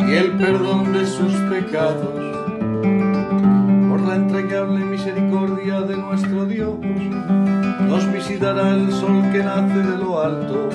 y 0.09 0.15
el 0.15 0.33
perdón 0.33 0.93
de 0.93 1.07
sus 1.07 1.33
pecados. 1.53 2.19
Por 3.89 4.01
la 4.01 4.17
entrañable 4.17 4.85
misericordia 4.87 5.83
de 5.83 5.97
nuestro 5.97 6.47
Dios, 6.47 6.75
nos 7.87 8.13
visitará 8.13 8.71
el 8.71 8.91
sol 8.91 9.23
que 9.31 9.39
nace 9.39 9.79
de 9.85 9.99
lo 9.99 10.21
alto, 10.21 10.69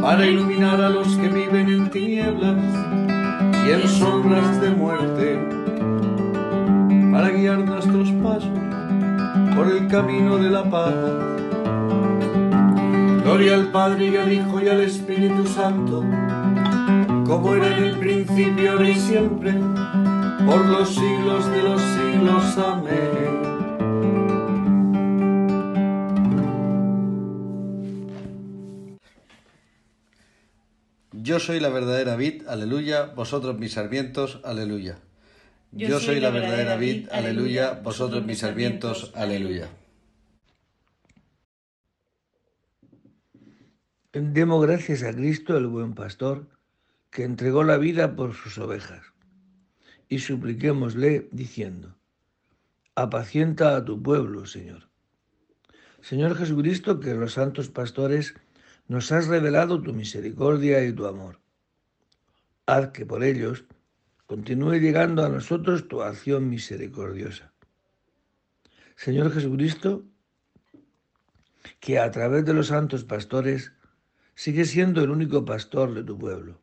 para 0.00 0.24
iluminar 0.24 0.80
a 0.80 0.90
los 0.90 1.16
que 1.16 1.26
viven 1.26 1.68
en 1.68 1.90
tinieblas 1.90 2.62
y 3.66 3.70
en 3.72 3.88
sombras 3.88 4.60
de 4.60 4.70
muerte, 4.70 5.63
para 7.14 7.30
guiar 7.30 7.58
nuestros 7.58 8.10
pasos 8.24 8.50
por 9.54 9.68
el 9.68 9.86
camino 9.86 10.36
de 10.36 10.50
la 10.50 10.68
paz. 10.68 10.92
Gloria 13.22 13.54
al 13.54 13.70
Padre 13.70 14.06
y 14.08 14.16
al 14.16 14.32
Hijo 14.32 14.60
y 14.60 14.68
al 14.68 14.80
Espíritu 14.80 15.46
Santo, 15.46 16.02
como 17.24 17.54
era 17.54 17.78
en 17.78 17.84
el 17.84 17.98
principio, 17.98 18.72
ahora 18.72 18.88
y 18.88 18.96
siempre, 18.96 19.52
por 20.44 20.66
los 20.66 20.88
siglos 20.88 21.48
de 21.52 21.62
los 21.62 21.80
siglos. 21.80 22.58
Amén. 22.58 23.42
Yo 31.12 31.38
soy 31.38 31.60
la 31.60 31.68
verdadera 31.68 32.16
vid, 32.16 32.42
aleluya, 32.48 33.12
vosotros 33.14 33.56
mis 33.56 33.74
sarmientos, 33.74 34.40
aleluya. 34.42 34.98
Yo, 35.76 35.98
soy 35.98 36.20
la 36.20 36.30
verdadera 36.30 36.76
vid, 36.76 37.08
aleluya, 37.10 37.80
vosotros 37.82 38.24
mis 38.24 38.38
sarmientos, 38.38 39.10
aleluya. 39.12 39.68
Demos 44.12 44.64
gracias 44.64 45.02
a 45.02 45.12
Cristo, 45.12 45.56
el 45.56 45.66
buen 45.66 45.94
pastor, 45.94 46.46
que 47.10 47.24
entregó 47.24 47.64
la 47.64 47.76
vida 47.76 48.14
por 48.14 48.34
sus 48.34 48.56
ovejas, 48.58 49.02
y 50.08 50.20
supliquémosle 50.20 51.28
diciendo, 51.32 51.96
apacienta 52.94 53.74
a 53.74 53.84
tu 53.84 54.00
pueblo, 54.00 54.46
Señor. 54.46 54.88
Señor 56.00 56.36
Jesucristo, 56.36 57.00
que 57.00 57.14
los 57.14 57.32
santos 57.32 57.68
pastores 57.68 58.34
nos 58.86 59.10
has 59.10 59.26
revelado 59.26 59.82
tu 59.82 59.92
misericordia 59.92 60.84
y 60.84 60.92
tu 60.92 61.06
amor. 61.06 61.40
Haz 62.66 62.90
que 62.90 63.04
por 63.04 63.24
ellos 63.24 63.64
continúe 64.26 64.80
llegando 64.80 65.24
a 65.24 65.28
nosotros 65.28 65.88
tu 65.88 66.02
acción 66.02 66.48
misericordiosa. 66.48 67.52
Señor 68.96 69.32
Jesucristo, 69.32 70.04
que 71.80 71.98
a 71.98 72.10
través 72.10 72.44
de 72.44 72.54
los 72.54 72.68
santos 72.68 73.04
pastores 73.04 73.72
sigue 74.34 74.64
siendo 74.64 75.02
el 75.02 75.10
único 75.10 75.44
pastor 75.44 75.94
de 75.94 76.02
tu 76.02 76.18
pueblo. 76.18 76.60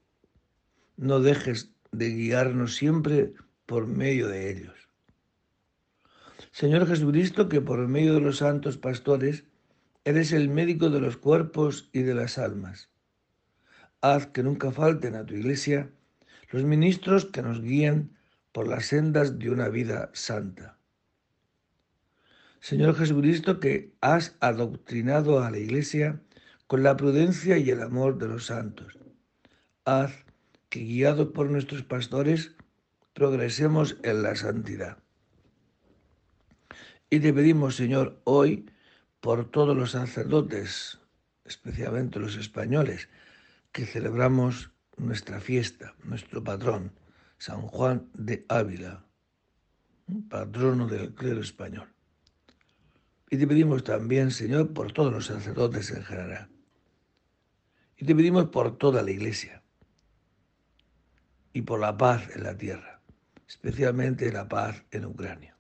No 0.98 1.20
dejes 1.20 1.74
de 1.92 2.10
guiarnos 2.10 2.76
siempre 2.76 3.34
por 3.66 3.88
medio 3.88 4.28
de 4.28 4.52
ellos. 4.52 4.90
Señor 6.52 6.88
Jesucristo, 6.88 7.48
que 7.48 7.62
por 7.62 7.88
medio 7.88 8.16
de 8.16 8.22
los 8.22 8.38
santos 8.38 8.78
pastores 8.78 9.46
eres 10.04 10.32
el 10.32 10.50
médico 10.50 10.90
de 10.90 11.00
los 11.00 11.18
cuerpos 11.18 11.90
y 11.94 12.02
de 12.02 12.16
las 12.16 12.38
almas. 12.38 12.90
Haz 14.02 14.28
que 14.28 14.44
nunca 14.44 14.72
falten 14.72 15.16
a 15.16 15.26
tu 15.26 15.36
iglesia 15.36 15.92
los 16.52 16.64
ministros 16.64 17.26
que 17.26 17.42
nos 17.42 17.62
guían 17.62 18.18
por 18.52 18.68
las 18.68 18.88
sendas 18.88 19.40
de 19.40 19.50
una 19.50 19.70
vida 19.70 20.10
santa. 20.14 20.78
Señor 22.60 22.96
Jesucristo, 22.96 23.60
que 23.60 23.94
has 24.02 24.36
adoctrinado 24.40 25.44
a 25.44 25.50
la 25.50 25.58
Iglesia 25.58 26.22
con 26.68 26.84
la 26.84 26.96
prudencia 26.96 27.58
y 27.58 27.70
el 27.70 27.82
amor 27.82 28.18
de 28.18 28.28
los 28.28 28.46
santos, 28.46 29.00
haz 29.86 30.26
que 30.70 30.82
guiados 30.82 31.30
por 31.30 31.50
nuestros 31.50 31.84
pastores 31.84 32.56
progresemos 33.14 33.98
en 34.04 34.24
la 34.24 34.36
santidad. 34.36 34.98
Y 37.10 37.20
te 37.20 37.34
pedimos, 37.34 37.76
Señor, 37.76 38.22
hoy 38.24 38.70
por 39.20 39.50
todos 39.50 39.76
los 39.76 39.92
sacerdotes, 39.92 41.00
especialmente 41.46 42.20
los 42.20 42.36
españoles, 42.36 43.10
que 43.72 43.86
celebramos 43.86 44.72
nuestra 44.98 45.40
fiesta, 45.40 45.96
nuestro 46.04 46.44
patrón, 46.44 46.92
San 47.38 47.62
Juan 47.62 48.10
de 48.14 48.46
Ávila, 48.50 49.06
patrono 50.30 50.88
del 50.88 51.14
clero 51.14 51.42
español. 51.42 51.88
Y 53.30 53.38
te 53.38 53.48
pedimos 53.48 53.84
también, 53.84 54.30
Señor, 54.32 54.74
por 54.74 54.92
todos 54.92 55.12
los 55.12 55.26
sacerdotes 55.28 55.90
en 55.92 56.04
general. 56.04 56.50
Y 57.98 58.06
te 58.06 58.14
pedimos 58.14 58.50
por 58.50 58.78
toda 58.78 59.02
la 59.04 59.12
iglesia. 59.12 59.64
Y 61.54 61.62
por 61.62 61.80
la 61.80 61.98
paz 61.98 62.30
en 62.36 62.44
la 62.44 62.58
tierra, 62.58 63.02
especialmente 63.48 64.32
la 64.32 64.48
paz 64.48 64.84
en 64.92 65.06
Ucrania. 65.06 65.58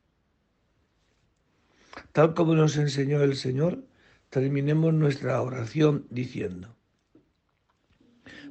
Tal 2.12 2.34
como 2.34 2.56
nos 2.56 2.78
enseñó 2.78 3.22
el 3.22 3.36
Señor, 3.36 3.86
terminemos 4.30 4.94
nuestra 4.94 5.42
oración 5.42 6.08
diciendo, 6.10 6.76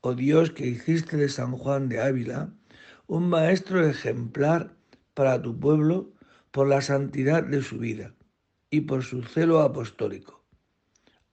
oh 0.00 0.14
Dios, 0.14 0.50
que 0.50 0.66
hiciste 0.66 1.16
de 1.16 1.28
San 1.28 1.52
Juan 1.52 1.88
de 1.88 2.00
Ávila 2.00 2.52
un 3.06 3.28
maestro 3.28 3.86
ejemplar 3.86 4.74
para 5.14 5.40
tu 5.40 5.58
pueblo 5.58 6.12
por 6.50 6.68
la 6.68 6.80
santidad 6.80 7.42
de 7.42 7.62
su 7.62 7.78
vida 7.78 8.14
y 8.70 8.82
por 8.82 9.04
su 9.04 9.22
celo 9.22 9.60
apostólico. 9.60 10.44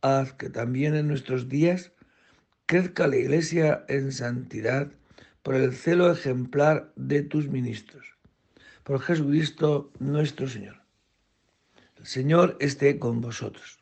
Haz 0.02 0.34
que 0.34 0.50
también 0.50 0.96
en 0.96 1.08
nuestros 1.08 1.50
días 1.50 1.94
crezca 2.66 3.08
la 3.08 3.18
Iglesia 3.18 3.86
en 3.88 4.12
santidad 4.12 4.92
por 5.42 5.56
el 5.56 5.74
celo 5.74 6.12
ejemplar 6.12 6.92
de 6.96 7.24
tus 7.24 7.48
ministros. 7.50 8.06
Por 8.84 9.02
Jesucristo 9.02 9.92
nuestro 10.00 10.48
Señor. 10.48 10.82
El 11.98 12.06
Señor 12.06 12.58
esté 12.60 13.00
con 13.00 13.22
vosotros. 13.22 13.80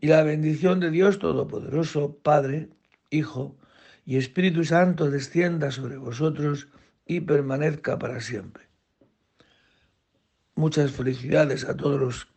Y 0.00 0.08
la 0.08 0.22
bendición 0.22 0.80
de 0.80 0.90
Dios 0.90 1.18
Todopoderoso, 1.18 2.18
Padre, 2.22 2.68
Hijo 3.10 3.56
y 4.08 4.16
Espíritu 4.16 4.64
Santo 4.64 5.10
descienda 5.10 5.70
sobre 5.70 5.98
vosotros 5.98 6.68
y 7.04 7.20
permanezca 7.20 7.98
para 7.98 8.22
siempre. 8.22 8.66
Muchas 10.54 10.92
felicidades 10.92 11.66
a 11.66 11.76
todos 11.76 12.00
los 12.00 12.28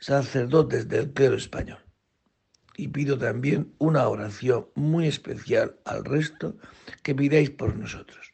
sacerdotes 0.00 0.88
del 0.88 1.12
clero 1.12 1.36
español. 1.36 1.78
Y 2.76 2.88
pido 2.88 3.18
también 3.18 3.72
una 3.78 4.08
oración 4.08 4.66
muy 4.74 5.06
especial 5.06 5.78
al 5.84 6.04
resto 6.04 6.56
que 7.04 7.14
pidáis 7.14 7.50
por 7.50 7.76
nosotros, 7.76 8.32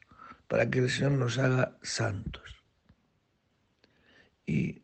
para 0.48 0.70
que 0.70 0.78
el 0.78 0.88
Señor 0.88 1.12
nos 1.12 1.36
haga 1.36 1.76
santos. 1.82 2.64
Y 4.46 4.82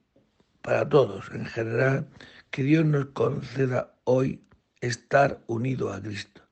para 0.60 0.86
todos 0.86 1.30
en 1.30 1.46
general, 1.46 2.10
que 2.50 2.64
Dios 2.64 2.84
nos 2.84 3.06
conceda 3.06 3.94
hoy 4.04 4.44
estar 4.82 5.42
unido 5.46 5.90
a 5.94 6.02
Cristo 6.02 6.49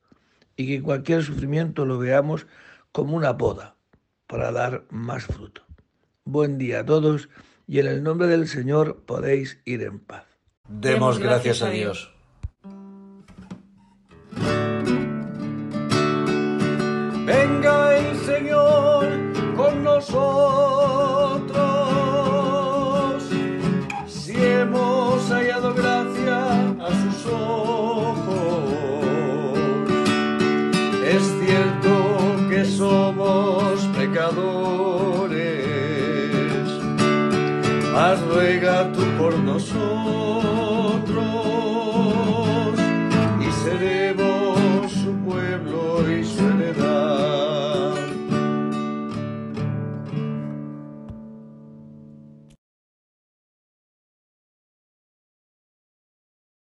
y 0.58 0.66
que 0.66 0.82
cualquier 0.82 1.22
sufrimiento 1.22 1.86
lo 1.86 1.98
veamos 1.98 2.46
como 2.92 3.16
una 3.16 3.38
poda 3.38 3.76
para 4.26 4.50
dar 4.52 4.84
más 4.90 5.24
fruto. 5.24 5.62
Buen 6.24 6.58
día 6.58 6.80
a 6.80 6.84
todos 6.84 7.30
y 7.66 7.78
en 7.78 7.86
el 7.86 8.02
nombre 8.02 8.26
del 8.26 8.48
Señor 8.48 9.04
podéis 9.06 9.60
ir 9.64 9.82
en 9.82 10.00
paz. 10.00 10.26
Demos 10.68 11.18
gracias 11.18 11.62
a 11.62 11.70
Dios. 11.70 12.12
Venga 17.24 17.96
el 17.96 18.16
Señor 18.16 19.06
con 19.56 19.84
nosotros. 19.84 20.77
Ruega 38.16 38.92
tú 38.92 39.02
por 39.18 39.38
nosotros 39.38 39.77